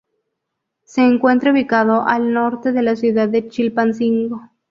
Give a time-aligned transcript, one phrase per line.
[0.83, 4.41] Se encuentra ubicado al norte de la ciudad de Chilpancingo.